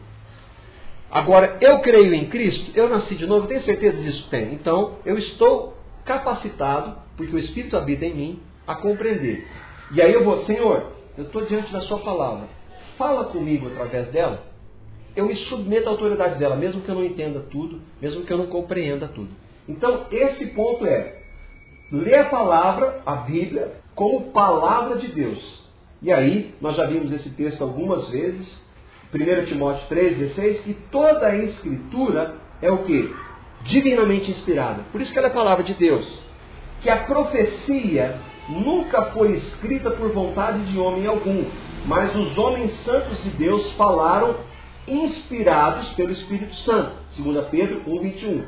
[1.11, 4.27] Agora, eu creio em Cristo, eu nasci de novo, tenho certeza disso?
[4.29, 4.53] Tenho.
[4.53, 9.47] Então, eu estou capacitado, porque o Espírito habita em mim, a compreender.
[9.91, 12.47] E aí eu vou, Senhor, eu estou diante da Sua palavra,
[12.97, 14.43] fala comigo através dela,
[15.15, 18.37] eu me submeto à autoridade dela, mesmo que eu não entenda tudo, mesmo que eu
[18.37, 19.29] não compreenda tudo.
[19.67, 21.21] Então, esse ponto é,
[21.91, 25.59] ler a palavra, a Bíblia, como palavra de Deus.
[26.01, 28.47] E aí, nós já vimos esse texto algumas vezes,
[29.13, 33.13] 1 Timóteo 3,16, que toda a escritura é o que?
[33.63, 34.83] Divinamente inspirada.
[34.91, 36.07] Por isso que ela é a palavra de Deus.
[36.81, 41.43] Que a profecia nunca foi escrita por vontade de homem algum,
[41.85, 44.35] mas os homens santos de Deus falaram
[44.87, 46.91] inspirados pelo Espírito Santo.
[47.17, 48.43] 2 Pedro 1,21.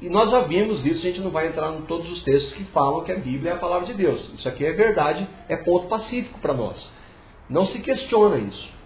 [0.00, 2.62] E nós já vimos isso, a gente não vai entrar em todos os textos que
[2.66, 4.32] falam que a Bíblia é a palavra de Deus.
[4.34, 6.76] Isso aqui é verdade, é ponto pacífico para nós.
[7.50, 8.77] Não se questiona isso.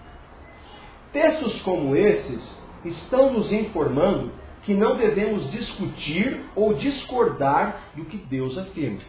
[1.13, 2.41] Textos como esses
[2.85, 9.01] estão nos informando que não devemos discutir ou discordar do que Deus afirma.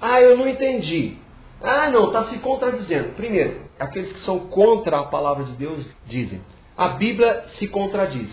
[0.00, 1.16] Ah, eu não entendi.
[1.62, 3.14] Ah, não, está se contradizendo.
[3.14, 6.40] Primeiro, aqueles que são contra a palavra de Deus dizem:
[6.76, 8.30] a Bíblia se contradiz.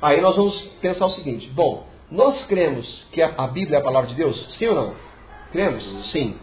[0.00, 4.08] Aí nós vamos pensar o seguinte: bom, nós cremos que a Bíblia é a palavra
[4.08, 4.56] de Deus?
[4.58, 4.94] Sim ou não?
[5.52, 6.10] Cremos?
[6.10, 6.36] Sim.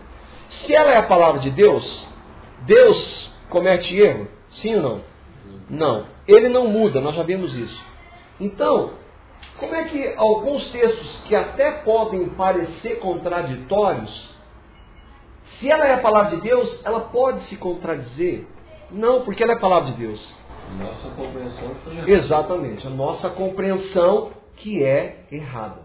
[0.65, 2.07] Se ela é a palavra de Deus,
[2.65, 4.34] Deus comete erro?
[4.61, 5.01] Sim ou não?
[5.69, 6.05] Não.
[6.27, 7.85] Ele não muda, nós já vimos isso.
[8.39, 8.91] Então,
[9.57, 14.35] como é que alguns textos que até podem parecer contraditórios,
[15.59, 18.45] se ela é a palavra de Deus, ela pode se contradizer?
[18.91, 20.35] Não, porque ela é a palavra de Deus.
[20.77, 22.11] Nossa compreensão foi.
[22.11, 25.81] Exatamente, a nossa compreensão que é errada.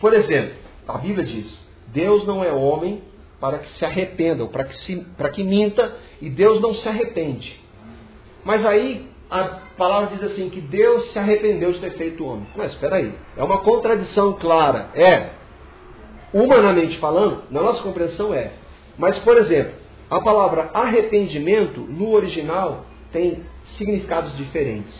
[0.00, 0.54] Por exemplo,
[0.86, 1.46] a Bíblia diz:
[1.88, 3.02] Deus não é homem
[3.40, 6.88] para que se arrependa, ou para que, se, para que minta, e Deus não se
[6.88, 7.60] arrepende.
[8.44, 12.46] Mas aí a palavra diz assim que Deus se arrependeu de ter feito o homem.
[12.54, 14.90] Mas espera aí, é uma contradição clara.
[14.94, 15.30] É.
[16.34, 18.52] Humanamente falando, na nossa compreensão é.
[18.98, 19.72] Mas, por exemplo,
[20.10, 23.42] a palavra arrependimento no original tem
[23.78, 24.94] significados diferentes.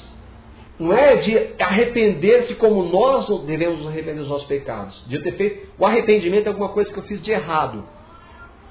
[0.78, 5.04] Não é de arrepender-se como nós devemos arrepender dos nossos pecados.
[5.06, 7.84] De ter feito, o arrependimento é alguma coisa que eu fiz de errado.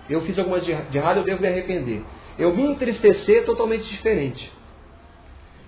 [0.09, 2.01] Eu fiz alguma coisa de errado, eu devo me arrepender.
[2.39, 4.51] Eu me entristecer é totalmente diferente.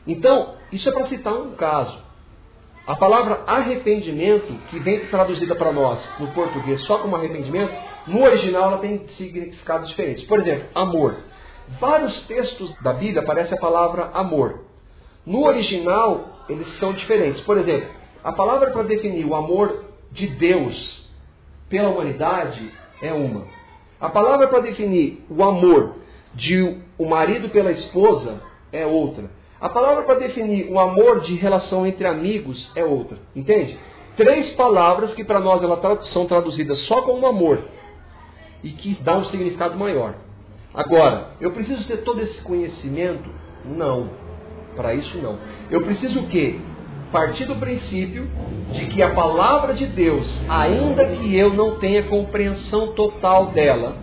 [0.05, 1.97] Então, isso é para citar um caso.
[2.85, 7.73] A palavra arrependimento, que vem traduzida para nós no português só como arrependimento,
[8.07, 10.25] no original ela tem significados diferentes.
[10.25, 11.15] Por exemplo, amor.
[11.79, 14.65] Vários textos da Bíblia aparece a palavra amor.
[15.25, 17.41] No original, eles são diferentes.
[17.43, 17.87] Por exemplo,
[18.21, 21.03] a palavra para definir o amor de Deus
[21.69, 22.69] pela humanidade
[23.01, 23.45] é uma.
[23.99, 25.95] A palavra para definir o amor
[26.33, 28.41] de o marido pela esposa
[28.73, 29.29] é outra.
[29.63, 33.17] A palavra para definir o amor de relação entre amigos é outra.
[33.33, 33.79] Entende?
[34.17, 37.59] Três palavras que para nós elas são traduzidas só como amor
[38.61, 40.15] e que dá um significado maior.
[40.73, 43.23] Agora, eu preciso ter todo esse conhecimento?
[43.63, 44.09] Não.
[44.75, 45.37] Para isso não.
[45.71, 46.59] Eu preciso o quê?
[47.09, 48.27] Partir do princípio
[48.73, 53.95] de que a palavra de Deus, ainda que eu não tenha compreensão total dela,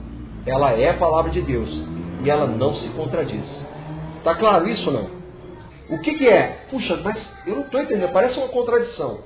[0.47, 1.69] ela é a palavra de Deus
[2.25, 3.45] e ela não se contradiz.
[4.17, 5.20] Está claro isso ou não?
[5.91, 6.67] O que, que é?
[6.71, 7.17] Puxa, mas
[7.47, 9.25] eu não estou entendendo, parece uma contradição.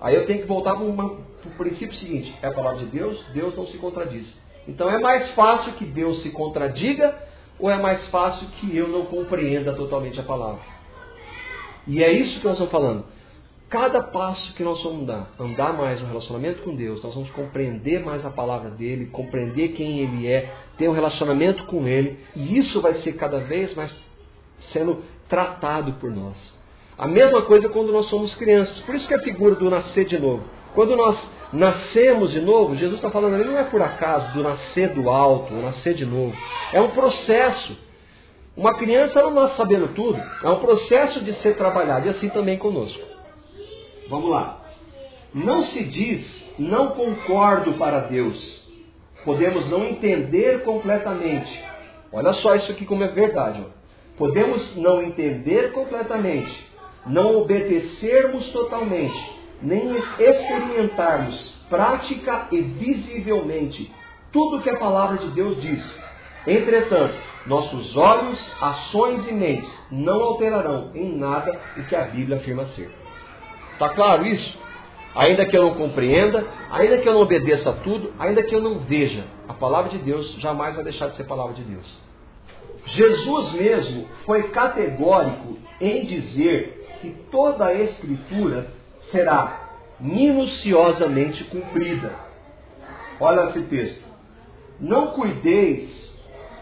[0.00, 3.56] Aí eu tenho que voltar para o princípio seguinte: é a palavra de Deus, Deus
[3.56, 4.26] não se contradiz.
[4.66, 7.14] Então é mais fácil que Deus se contradiga
[7.58, 10.60] ou é mais fácil que eu não compreenda totalmente a palavra?
[11.86, 13.04] E é isso que nós estamos falando.
[13.68, 18.04] Cada passo que nós vamos dar, andar mais no relacionamento com Deus, nós vamos compreender
[18.04, 22.80] mais a palavra dele, compreender quem ele é, ter um relacionamento com ele, e isso
[22.80, 23.92] vai ser cada vez mais
[24.72, 26.34] sendo tratado por nós.
[26.98, 28.78] A mesma coisa quando nós somos crianças.
[28.80, 30.44] Por isso que a figura do nascer de novo.
[30.74, 31.18] Quando nós
[31.52, 35.54] nascemos de novo, Jesus está falando ali, não é por acaso do nascer do alto,
[35.54, 36.34] o nascer de novo.
[36.72, 37.76] É um processo.
[38.56, 40.18] Uma criança não nasce sabendo tudo.
[40.42, 42.06] É um processo de ser trabalhado.
[42.06, 43.00] E assim também conosco.
[44.08, 44.60] Vamos lá.
[45.34, 46.26] Não se diz,
[46.58, 48.56] não concordo para Deus.
[49.24, 51.62] Podemos não entender completamente.
[52.12, 53.62] Olha só isso aqui como é verdade.
[53.62, 53.75] Ó.
[54.18, 56.66] Podemos não entender completamente,
[57.06, 59.30] não obedecermos totalmente,
[59.62, 63.92] nem experimentarmos prática e visivelmente
[64.32, 65.82] tudo que a palavra de Deus diz.
[66.46, 67.14] Entretanto,
[67.46, 72.90] nossos olhos, ações e mentes não alterarão em nada o que a Bíblia afirma ser.
[73.72, 74.58] Está claro isso?
[75.14, 78.60] Ainda que eu não compreenda, ainda que eu não obedeça a tudo, ainda que eu
[78.60, 82.05] não veja, a palavra de Deus jamais vai deixar de ser palavra de Deus.
[82.86, 88.68] Jesus mesmo foi categórico em dizer que toda a Escritura
[89.10, 89.70] será
[90.00, 92.12] minuciosamente cumprida.
[93.20, 94.04] Olha esse texto.
[94.78, 95.90] Não cuideis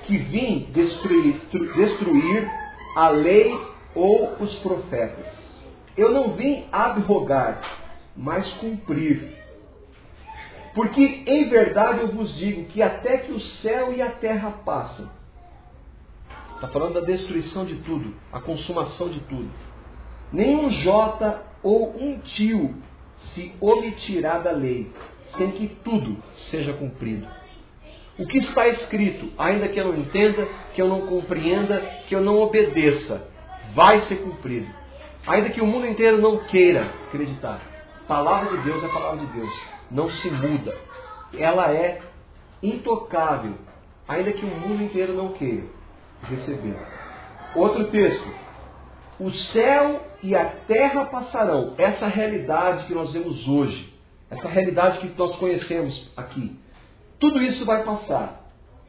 [0.06, 1.40] que vim destruir,
[1.76, 2.50] destruir
[2.96, 3.58] a lei
[3.94, 5.26] ou os profetas.
[5.96, 7.60] Eu não vim abrogar,
[8.16, 9.34] mas cumprir.
[10.74, 15.08] Porque em verdade eu vos digo que até que o céu e a terra passam.
[16.64, 19.50] Está falando da destruição de tudo, a consumação de tudo.
[20.32, 22.74] Nenhum jota ou um tio
[23.34, 24.90] se omitirá da lei,
[25.36, 26.16] sem que tudo
[26.50, 27.26] seja cumprido.
[28.18, 32.22] O que está escrito, ainda que eu não entenda, que eu não compreenda, que eu
[32.22, 33.28] não obedeça,
[33.74, 34.68] vai ser cumprido.
[35.26, 37.60] Ainda que o mundo inteiro não queira acreditar.
[38.04, 39.52] A palavra de Deus é a palavra de Deus.
[39.90, 40.74] Não se muda.
[41.36, 42.00] Ela é
[42.62, 43.52] intocável.
[44.08, 45.84] Ainda que o mundo inteiro não queira
[46.24, 46.76] receber.
[47.54, 48.28] Outro texto.
[49.20, 51.74] O céu e a terra passarão.
[51.78, 53.92] Essa realidade que nós vemos hoje.
[54.30, 56.58] Essa realidade que nós conhecemos aqui.
[57.20, 58.40] Tudo isso vai passar.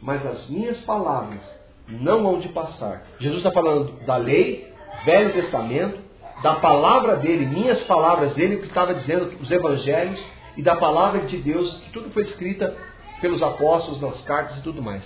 [0.01, 1.41] Mas as minhas palavras
[1.87, 3.03] não vão de passar.
[3.19, 4.71] Jesus está falando da lei,
[5.05, 5.99] Velho Testamento,
[6.41, 10.19] da palavra dele, minhas palavras dele, que estava dizendo os evangelhos,
[10.57, 12.75] e da palavra de Deus, que tudo foi escrita
[13.21, 15.03] pelos apóstolos, nas cartas e tudo mais.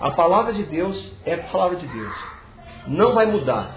[0.00, 2.14] A palavra de Deus é a palavra de Deus.
[2.86, 3.74] Não vai mudar.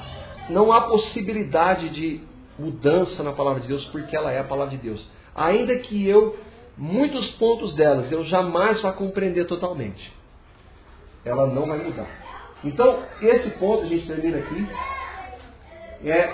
[0.49, 2.21] Não há possibilidade de
[2.57, 5.07] mudança na palavra de Deus, porque ela é a palavra de Deus.
[5.35, 6.35] Ainda que eu,
[6.77, 10.11] muitos pontos delas, eu jamais vá compreender totalmente.
[11.23, 12.07] Ela não vai mudar.
[12.63, 14.67] Então, esse ponto, a gente termina aqui,
[16.03, 16.33] é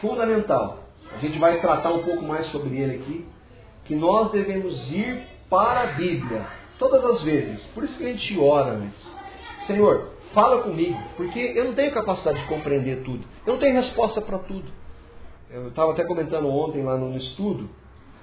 [0.00, 0.80] fundamental.
[1.14, 3.26] A gente vai tratar um pouco mais sobre ele aqui,
[3.84, 6.46] que nós devemos ir para a Bíblia
[6.78, 7.60] todas as vezes.
[7.74, 9.21] Por isso que a gente ora antes.
[9.66, 13.24] Senhor, fala comigo, porque eu não tenho capacidade de compreender tudo.
[13.46, 14.68] Eu não tenho resposta para tudo.
[15.50, 17.68] Eu estava até comentando ontem lá no estudo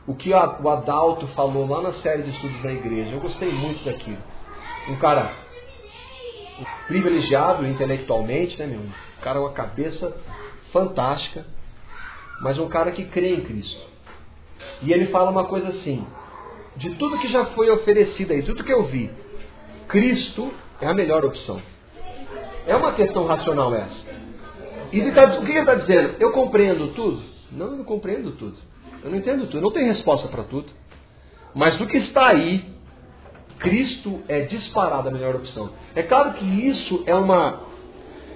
[0.07, 3.11] o que o Adalto falou lá na série de estudos da igreja.
[3.11, 4.17] Eu gostei muito daquilo.
[4.89, 5.31] Um cara
[6.87, 8.79] privilegiado intelectualmente, né, meu?
[8.79, 10.11] Um cara com uma cabeça
[10.73, 11.45] fantástica,
[12.41, 13.87] mas um cara que crê em Cristo.
[14.81, 16.05] E ele fala uma coisa assim:
[16.75, 19.11] de tudo que já foi oferecido aí, tudo que eu vi,
[19.87, 20.51] Cristo
[20.81, 21.61] é a melhor opção.
[22.65, 24.09] É uma questão racional essa.
[24.91, 26.15] E ele tá, o que ele está dizendo?
[26.19, 27.21] Eu compreendo tudo?
[27.51, 28.57] Não, eu não compreendo tudo.
[29.03, 29.57] Eu não entendo tudo.
[29.57, 30.67] Eu não tenho resposta para tudo.
[31.53, 32.65] Mas do que está aí,
[33.59, 35.71] Cristo é disparado a melhor opção.
[35.95, 37.61] É claro que isso é uma,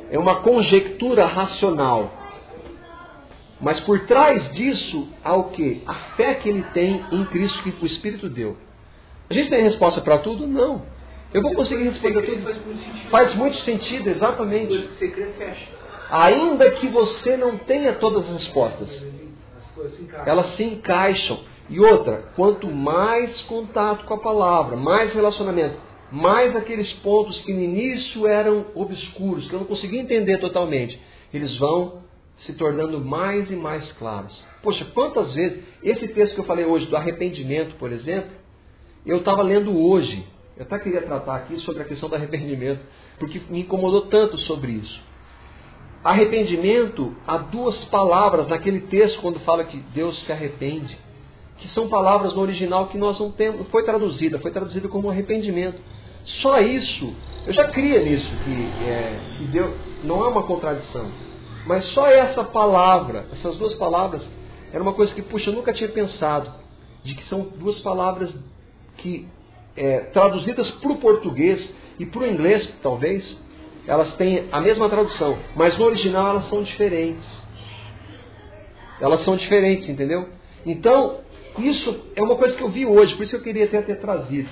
[0.09, 2.11] é uma conjectura racional.
[3.61, 5.81] Mas por trás disso há o que?
[5.87, 8.57] A fé que ele tem em Cristo que o Espírito deu.
[9.29, 10.45] A gente tem resposta para tudo?
[10.45, 10.81] Não.
[11.33, 12.43] Eu vou conseguir responder tudo.
[12.43, 14.89] Faz muito sentido, faz muito sentido exatamente.
[16.11, 18.87] Ainda que você não tenha todas as respostas,
[20.25, 21.39] elas se encaixam.
[21.69, 25.77] E outra, quanto mais contato com a palavra, mais relacionamento,
[26.11, 30.99] mais aqueles pontos que no início eram obscuros, que eu não conseguia entender totalmente,
[31.33, 32.03] eles vão
[32.45, 34.39] se tornando mais e mais claros.
[34.61, 38.31] Poxa, quantas vezes, esse texto que eu falei hoje do arrependimento, por exemplo,
[39.05, 40.23] eu estava lendo hoje,
[40.55, 42.81] eu até queria tratar aqui sobre a questão do arrependimento,
[43.17, 45.01] porque me incomodou tanto sobre isso.
[46.03, 50.97] Arrependimento, há duas palavras naquele texto quando fala que Deus se arrepende,
[51.57, 55.81] que são palavras no original que nós não temos, foi traduzida, foi traduzida como arrependimento.
[56.41, 57.13] Só isso,
[57.47, 59.73] eu já cria nisso, que, é, que Deus
[60.03, 61.07] não é uma contradição.
[61.65, 64.21] Mas só essa palavra, essas duas palavras,
[64.71, 66.51] era uma coisa que, puxa, eu nunca tinha pensado,
[67.03, 68.29] de que são duas palavras
[68.97, 69.27] que
[69.75, 71.69] é, traduzidas para o português
[71.99, 73.23] e para o inglês, talvez,
[73.87, 77.25] elas têm a mesma tradução, mas no original elas são diferentes.
[79.01, 80.29] Elas são diferentes, entendeu?
[80.65, 81.17] Então,
[81.57, 84.49] isso é uma coisa que eu vi hoje, por isso eu queria até ter trazido.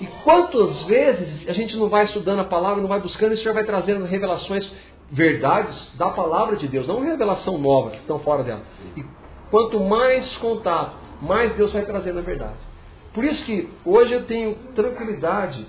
[0.00, 3.38] E quantas vezes a gente não vai estudando a palavra, não vai buscando, e o
[3.38, 4.70] Senhor vai trazendo revelações,
[5.10, 8.62] verdades da palavra de Deus, não revelação nova que estão fora dela.
[8.96, 9.04] E
[9.50, 12.73] quanto mais contato, mais Deus vai trazendo a verdade.
[13.14, 15.64] Por isso que hoje eu tenho tranquilidade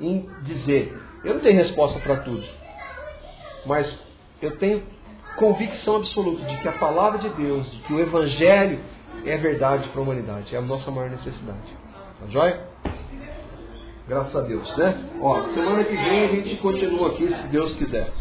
[0.00, 2.44] em dizer, eu não tenho resposta para tudo,
[3.66, 3.92] mas
[4.40, 4.82] eu tenho
[5.36, 8.78] convicção absoluta de que a palavra de Deus, de que o Evangelho
[9.26, 11.76] é verdade para a humanidade, é a nossa maior necessidade.
[12.20, 12.60] Tá joia?
[14.06, 15.02] Graças a Deus, né?
[15.20, 18.12] Ó, semana que vem a gente continua aqui, se Deus quiser.